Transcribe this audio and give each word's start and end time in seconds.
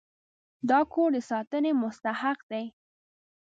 دا 0.69 0.79
کور 0.93 1.09
د 1.15 1.17
ساتنې 1.29 1.71
مستحق 1.81 2.39
دی. 2.51 2.65